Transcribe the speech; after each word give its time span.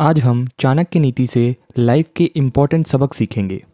आज 0.00 0.18
हम 0.20 0.46
चाणक्य 0.58 0.98
नीति 0.98 1.26
से 1.26 1.56
लाइफ 1.78 2.08
के 2.16 2.24
इंपॉर्टेंट 2.24 2.86
सबक 2.86 3.14
सीखेंगे। 3.14 3.64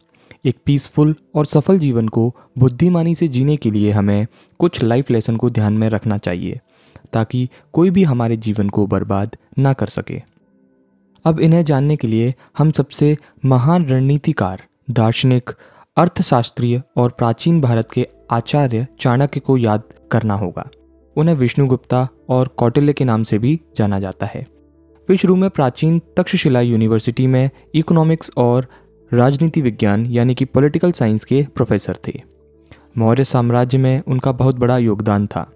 एक 0.45 0.55
पीसफुल 0.65 1.15
और 1.35 1.45
सफल 1.45 1.79
जीवन 1.79 2.07
को 2.07 2.33
बुद्धिमानी 2.57 3.13
से 3.15 3.27
जीने 3.27 3.57
के 3.57 3.71
लिए 3.71 3.91
हमें 3.91 4.25
कुछ 4.59 4.81
लाइफ 4.83 5.11
लेसन 5.11 5.37
को 5.37 5.49
ध्यान 5.49 5.73
में 5.73 5.87
रखना 5.89 6.17
चाहिए, 6.17 6.59
ताकि 7.13 7.49
कोई 7.73 7.89
भी 7.89 8.03
हमारे 8.03 8.37
जीवन 8.37 8.69
को 8.69 8.87
बर्बाद 8.87 9.37
ना 9.57 9.73
कर 9.73 9.87
सके। 9.87 10.21
अब 11.25 11.39
इन्हें 11.39 11.63
जानने 11.65 11.95
के 11.95 12.07
लिए 12.07 12.33
हम 12.57 12.71
सबसे 12.71 13.17
महान 13.45 13.85
रणनीतिकार, 13.85 14.63
दार्शनिक, 14.91 15.51
अर्थशास्त्रीय 15.97 16.81
और 16.97 17.09
प्राचीन 17.09 17.61
भारत 17.61 17.91
के 17.91 18.07
आचार्य 18.31 18.87
चाणक्य 18.99 19.39
को 19.39 19.57
याद 19.57 19.83
करना 20.11 20.33
होगा। 20.33 20.69
उन्हें 21.15 21.35
विष्णुगुप्ता 21.35 22.07
और 22.29 22.47
कौटिल्य 22.47 22.93
के 22.93 23.05
नाम 23.05 23.23
से 23.23 23.39
भी 23.39 23.59
जाना 23.77 23.99
जाता 23.99 24.25
है। 24.25 24.54
वे 25.09 25.17
शुरू 25.17 25.35
में 25.35 25.49
प्राचीन 25.49 26.01
तक्षशिला 26.17 26.61
यूनिवर्सिटी 26.61 27.27
में 27.27 27.49
इकोनॉमिक्स 27.73 28.31
और 28.37 28.67
राजनीति 29.13 29.61
विज्ञान, 29.61 30.05
यानी 30.05 30.35
कि 30.35 30.45
पॉलिटिकल 30.45 30.91
साइंस 30.91 31.25
के 31.25 31.45
प्रोफेसर 31.55 31.97
थे। 32.07 32.21
मौर्य 32.97 33.23
साम्राज्य 33.23 33.77
में 33.77 34.01
उनका 34.07 34.31
बहुत 34.31 34.55
बड़ा 34.55 34.77
योगदान 34.77 35.27
था। 35.27 35.51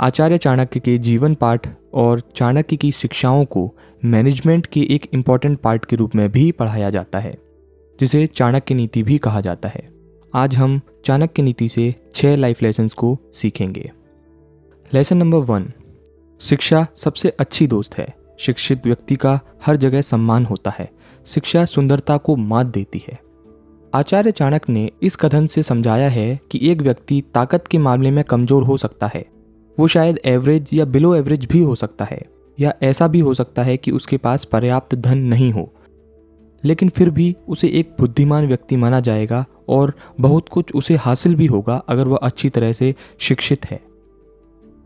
आचार्य 0.00 0.38
चाणक्य 0.38 0.80
के 0.80 0.98
जीवन 0.98 1.34
पाठ 1.34 1.68
और 1.94 2.22
चाणक्य 2.36 2.76
की 2.76 2.92
शिक्षाओं 2.92 3.44
को 3.44 3.74
मैनेजमेंट 4.04 4.66
के 4.66 4.80
एक 4.80 5.08
इंपॉर्टेंट 5.14 5.58
पार्ट 5.58 5.84
के 5.84 5.96
रूप 5.96 6.14
में 6.14 6.32
भी 6.32 6.52
पढ़ाया 6.52 6.90
जाता 6.90 7.18
है, 7.18 7.38
जिसे 8.00 8.26
चाणक्य 8.26 8.74
नीति 8.74 9.02
भी 9.02 9.18
कहा 9.18 9.40
जाता 9.40 9.68
है। 9.68 9.88
आज 10.34 10.56
हम 10.56 10.80
चाणक्य 11.04 11.42
नीति 11.42 11.68
से 11.68 11.94
छः 12.14 12.36
लाइफ 12.36 12.62
लेसन्स 12.62 12.94
को 12.94 13.18
सीखेंगे। 13.32 13.92
लेसन 14.94 15.16
नंबर 15.16 15.38
वन 15.38 15.72
शिक्षा 16.40 16.86
सबसे 16.96 17.28
अच्छी 17.28 17.66
दोस्त 17.66 17.98
है। 17.98 18.17
शिक्षित 18.38 18.86
व्यक्ति 18.86 19.16
का 19.16 19.40
हर 19.66 19.76
जगह 19.76 20.00
सम्मान 20.00 20.44
होता 20.44 20.70
है। 20.78 20.90
शिक्षा 21.26 21.64
सुंदरता 21.64 22.16
को 22.16 22.36
मात 22.36 22.66
देती 22.66 23.02
है। 23.08 23.18
आचार्य 23.94 24.30
चाणक्य 24.30 24.72
ने 24.72 24.90
इस 25.02 25.16
कथन 25.16 25.46
से 25.46 25.62
समझाया 25.62 26.08
है 26.08 26.40
कि 26.50 26.70
एक 26.70 26.82
व्यक्ति 26.82 27.22
ताकत 27.34 27.66
के 27.66 27.78
मामले 27.78 28.10
में 28.10 28.24
कमज़ोर 28.24 28.62
हो 28.62 28.76
सकता 28.76 29.10
है। 29.14 29.26
वो 29.78 29.86
शायद 29.86 30.20
एवरेज 30.24 30.70
या 30.72 30.84
बिलो 30.84 31.14
एवरेज 31.14 31.44
भी 31.44 31.62
हो 31.62 31.74
सकता 31.74 32.04
है, 32.04 32.22
या 32.60 32.74
ऐसा 32.82 33.08
भी 33.08 33.20
हो 33.20 33.34
सकता 33.34 33.62
है 33.62 33.76
कि 33.76 33.90
उसके 33.90 34.16
पास 34.16 34.44
पर्याप्त 34.44 34.94
धन 34.94 35.18
नहीं 35.18 35.52
हो। 35.52 35.74
लेकिन 36.64 36.88
फिर 36.88 37.10
भी 37.10 37.36
उसे 37.48 37.68
एक 37.68 37.96
बुद्धिमान 37.98 38.46
व्यक्ति 38.46 38.76
माना 38.76 39.00
जाएगा 39.00 39.44
और 39.68 39.92
बहुत 40.20 40.48
कुछ 40.48 40.72
उसे 40.74 40.94
हासिल 40.94 41.34
भी 41.34 41.46
होगा 41.46 41.76
अगर 41.88 42.08
वह 42.08 42.16
अच्छी 42.16 42.50
तरह 42.50 42.72
से 42.72 42.94
शिक्षित 43.18 43.66
है। 43.66 43.80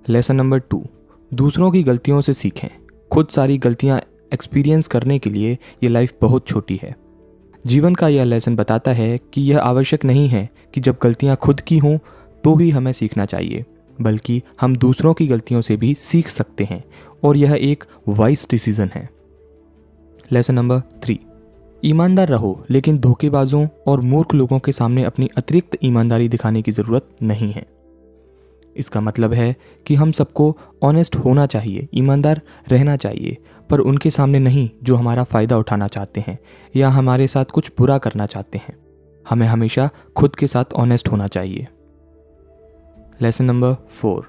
Lesson 0.09 0.37
number 0.37 0.59
two. 0.59 0.87
दूसरों 1.35 1.71
की 1.71 1.83
गलतियों 1.83 2.21
से 2.21 2.33
सीखें। 2.33 2.69
खुद 3.13 3.29
सारी 3.29 3.57
गलतियाँ 3.59 4.01
एक्सपीरियंस 4.35 4.87
करने 4.89 5.19
के 5.19 5.31
लिए 5.31 5.57
ये 5.83 5.89
लाइफ 5.89 6.13
बहुत 6.21 6.47
छोटी 6.47 6.79
है। 6.83 6.95
जीवन 7.65 7.95
का 7.95 8.09
यह 8.09 8.25
लेसन 8.25 8.55
बताता 8.57 8.93
है 8.93 9.19
कि 9.33 9.41
यह 9.43 9.61
आवश्यक 9.61 10.05
नहीं 10.05 10.29
है 10.29 10.49
कि 10.75 10.81
जब 10.81 10.97
गलतियाँ 11.03 11.37
खुद 11.37 11.61
की 11.61 11.79
हों 11.79 11.97
तो 12.45 12.55
ही 12.57 12.69
हमें 12.71 12.93
सीखना 12.93 13.25
चाहिए, 13.25 13.65
बल्कि 13.99 14.41
हम 14.61 14.77
दूसरों 14.77 15.13
की 15.15 15.27
गलतियों 15.27 15.61
से 15.61 15.77
भी 15.77 15.95
सीख 15.95 16.29
सकते 16.29 16.65
हैं, 16.65 16.83
और 17.25 17.37
यह 17.37 17.57
एक 17.61 17.85
वाइस 18.09 18.47
डिसीज़न 18.51 18.91
है। 18.95 19.09
लेसन 20.31 20.55
नंबर 20.55 20.81
थ्री 21.05 21.19
ईमानदार 21.83 22.29
रहो, 22.29 22.65
लेकिन 22.71 22.99
धोखेबाजों 22.99 23.67
और 23.87 24.01
मूर्ख 24.01 24.35
लोगों 24.35 24.59
के 24.59 24.73
सामने 24.73 25.05
अपनी 25.05 25.29
अतिरिक्त 25.37 25.79
ईमानदारी 25.85 26.29
दिखाने 26.29 26.63
की 26.63 26.73
ज़रूरत 26.73 27.09
नहीं 27.23 27.53
है। 27.53 27.67
इसका 28.77 29.01
मतलब 29.01 29.33
है 29.33 29.57
कि 29.87 29.95
हम 29.95 30.13
सबको 30.13 30.57
ऑनेस्ट 30.83 31.17
होना 31.17 31.47
चाहिए, 31.47 31.89
ईमानदार 31.95 32.41
रहना 32.69 32.97
चाहिए, 32.97 33.37
पर 33.71 33.81
उनके 33.81 34.11
सामने 34.11 34.39
नहीं 34.39 34.69
जो 34.83 34.97
हमारा 34.97 35.25
फ़ायदा 35.25 35.59
उठाना 35.59 35.89
चाहते 35.89 36.25
हैं 36.27 36.39
या 36.77 36.89
हमारे 36.89 37.27
साथ 37.27 37.45
कुछ 37.45 37.71
बुरा 37.79 37.99
करना 37.99 38.27
चाहते 38.27 38.59
हैं। 38.59 38.77
हमें 39.27 39.47
हमेशा 39.47 39.89
खुद 40.17 40.37
के 40.37 40.47
साथ 40.47 40.73
ऑनेस्ट 40.75 41.09
होना 41.09 41.27
चाहिए। 41.27 41.67
लेसन 43.23 43.45
नंबर 43.45 43.75
फोर 43.91 44.27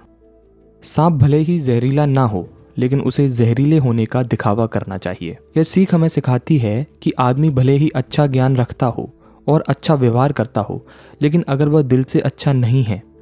सांप 0.83 1.13
भले 1.13 1.37
ही 1.37 1.59
जहरीला 1.59 2.05
ना 2.05 2.23
हो, 2.23 2.47
लेकिन 2.77 3.01
उसे 3.01 3.29
जहरीले 3.29 3.77
होने 3.77 4.05
का 4.05 4.23
दिखावा 4.23 4.65
करना 4.65 4.97
चाहिए। 4.97 5.37
यह 5.57 5.63
सीख 5.63 5.93
हमें 5.93 6.09
सिखाती 6.09 6.57
है 6.57 6.85
कि 7.01 7.11
आदमी 7.19 7.49
भले 7.49 7.75
ही 7.77 7.89
अच्छा 7.95 8.27
ज्ञान 8.27 8.55
रखता 8.55 8.85
हो 8.85 9.09
और 9.47 9.63
अच्छा 9.67 9.95
व्यवहार 9.95 10.31
करता 10.31 10.61
हो, 10.61 10.85
लेकिन 11.21 11.43
अगर 11.47 11.67
वह 11.67 11.81
दिल 11.81 12.03
से 12.03 12.19
अच्छा 12.19 12.53
नहीं 12.53 12.83
है 12.83 13.12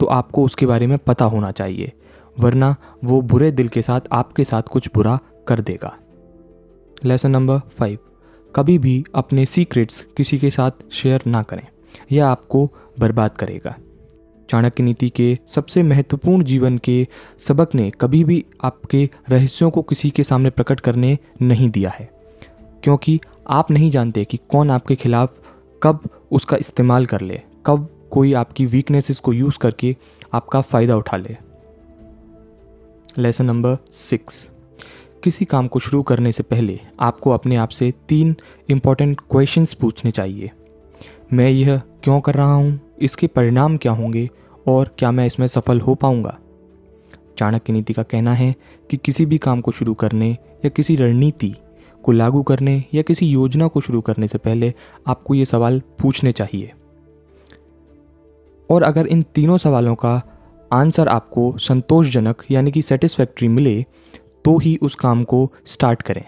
तो 0.00 0.06
आपको 0.08 0.44
उसके 0.44 0.66
बारे 0.66 0.86
में 0.86 0.96
पता 0.98 1.24
होना 1.24 1.50
चाहिए, 1.52 1.92
वरना 2.36 2.74
वो 3.04 3.20
बुरे 3.22 3.50
दिल 3.52 3.68
के 3.68 3.82
साथ 3.82 4.00
आपके 4.12 4.44
साथ 4.44 4.62
कुछ 4.62 4.88
बुरा 4.94 5.18
कर 5.48 5.60
देगा। 5.60 5.96
लेसन 7.04 7.30
नंबर 7.30 7.58
फाइव 7.70 7.98
कभी 8.54 8.78
भी 8.78 9.02
अपने 9.14 9.44
सीक्रेट्स 9.46 10.04
किसी 10.16 10.38
के 10.38 10.50
साथ 10.50 10.90
शेयर 10.92 11.22
ना 11.26 11.42
करें, 11.42 11.66
यह 12.12 12.26
आपको 12.26 12.66
बर्बाद 12.98 13.36
करेगा। 13.36 13.74
चाणक्य 14.48 14.82
नीति 14.82 15.08
के 15.08 15.38
सबसे 15.46 15.82
महत्वपूर्ण 15.82 16.44
जीवन 16.44 16.78
के 16.78 17.06
सबक 17.38 17.74
ने 17.74 17.90
कभी 17.90 18.22
भी 18.24 18.44
आपके 18.64 19.08
रहस्यों 19.28 19.70
को 19.70 19.82
किसी 19.82 20.10
के 20.10 20.24
सामने 20.24 20.50
प्रकट 20.50 20.80
करने 20.80 21.16
नहीं 21.42 21.70
दिया 21.70 21.90
है, 21.90 22.08
क्योंकि 22.82 23.18
आप 23.48 23.70
नहीं 23.70 23.90
जानते 23.90 24.24
कि 24.24 24.38
कौन 24.48 24.70
आपके 24.70 24.94
खिलाफ 24.96 25.38
कब 25.82 26.08
उसका 26.32 26.56
इस्तेमाल 26.56 27.06
कर 27.06 27.20
ले, 27.20 27.40
कब 27.66 27.88
कोई 28.10 28.32
आपकी 28.32 28.66
वीकनेसेस 28.66 29.18
को 29.20 29.32
यूज़ 29.32 29.58
करके 29.58 29.96
आपका 30.34 30.60
फ़ायदा 30.60 30.96
उठा 30.96 31.16
ले। 31.16 31.36
लेसन 33.18 33.44
नंबर 33.44 33.76
सिक्स 33.92 34.48
किसी 35.24 35.44
काम 35.44 35.68
को 35.68 35.78
शुरू 35.78 36.02
करने 36.02 36.32
से 36.32 36.42
पहले 36.42 36.78
आपको 37.00 37.30
अपने 37.30 37.56
आप 37.56 37.68
से 37.68 37.92
तीन 38.08 38.34
इंपॉर्टेंट 38.70 39.20
क्वेश्चंस 39.30 39.74
पूछने 39.74 40.10
चाहिए। 40.10 40.50
मैं 41.32 41.48
यह 41.50 41.80
क्यों 42.04 42.20
कर 42.20 42.34
रहा 42.34 42.54
हूँ? 42.54 42.80
इसके 43.00 43.26
परिणाम 43.26 43.76
क्या 43.76 43.92
होंगे? 43.92 44.28
और 44.68 44.94
क्या 44.98 45.10
मैं 45.10 45.26
इसमें 45.26 45.46
सफल 45.46 45.80
हो 45.80 45.94
पाऊँगा? 45.94 46.38
चाणक्य 47.38 47.72
नीति 47.72 47.92
का 47.92 48.02
कहना 48.02 48.32
है 48.34 48.54
कि 48.90 48.96
किसी 48.96 49.26
भी 49.26 49.38
काम 49.38 49.60
को 49.60 49.72
शुरू 49.72 49.94
करने 49.94 50.30
या 50.30 50.68
किसी 50.68 50.96
रणनीति 50.96 51.54
को 52.02 52.12
लागू 52.12 52.42
करने 52.42 52.84
या 52.94 53.02
किसी 53.02 53.26
योजना 53.26 53.68
को 53.68 53.80
शुरू 53.80 54.00
करने 54.00 54.28
से 54.28 54.38
पहले 54.38 54.74
आपको 55.06 55.34
ये 55.34 55.44
सवाल 55.44 55.82
पूछने 55.98 56.32
चाहिए। 56.32 56.72
और 58.70 58.82
अगर 58.82 59.06
इन 59.06 59.22
तीनों 59.34 59.56
सवालों 59.58 59.94
का 59.94 60.20
आंसर 60.72 61.08
आपको 61.08 61.52
संतोषजनक 61.58 62.42
यानी 62.50 62.72
कि 62.72 62.82
सेटिस्फैक्ट्री 62.82 63.48
मिले 63.48 63.82
तो 64.44 64.56
ही 64.58 64.76
उस 64.82 64.94
काम 64.94 65.24
को 65.24 65.50
स्टार्ट 65.66 66.02
करें। 66.02 66.24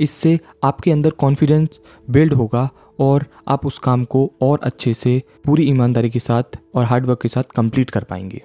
इससे 0.00 0.38
आपके 0.64 0.92
अंदर 0.92 1.10
कॉन्फिडेंस 1.10 1.80
बिल्ड 2.10 2.34
होगा 2.34 2.68
और 3.00 3.24
आप 3.48 3.66
उस 3.66 3.78
काम 3.78 4.04
को 4.04 4.30
और 4.42 4.60
अच्छे 4.62 4.94
से 4.94 5.22
पूरी 5.44 5.68
ईमानदारी 5.68 6.10
के 6.10 6.18
साथ 6.18 6.58
और 6.74 6.84
हार्डवर्क 6.84 7.20
के 7.22 7.28
साथ 7.28 7.50
कंप्लीट 7.56 7.90
कर 7.90 8.04
पाएँगे। 8.04 8.42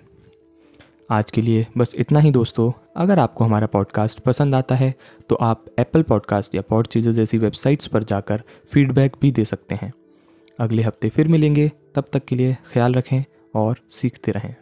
आज 1.11 1.31
के 1.31 1.41
लिए 1.41 1.65
बस 1.77 1.93
इतना 1.97 2.19
ही 2.19 2.31
दोस्तों। 2.31 2.71
अगर 2.97 3.19
आपको 3.19 3.43
हमारा 3.43 3.67
पॉडकास्ट 3.67 4.19
पसंद 4.19 4.55
आता 4.55 4.75
है 4.75 4.93
तो 5.29 5.35
आप 5.35 5.65
एप्पल 5.79 6.01
पॉडकास्ट 6.01 6.55
या 6.55 6.61
पॉड 6.61 6.87
चीज़ें 6.87 7.13
जैसी 7.13 7.37
वेबसाइट्स 7.37 7.87
पर 7.87 8.03
जाकर 8.03 8.43
फीडबैक 8.71 9.15
भी 9.21 9.31
दे 9.31 9.45
सकते 9.45 9.75
हैं। 9.75 9.93
अगले 10.59 10.81
हफ़्ते 10.81 11.09
फिर 11.09 11.27
मिलेंगे। 11.27 11.71
तब 11.95 12.05
तक 12.13 12.25
के 12.25 12.35
लिए 12.35 12.57
ख्याल 12.73 12.93
रखें 12.93 13.23
और 13.55 13.79
सीखते 13.91 14.31
रहें। 14.31 14.55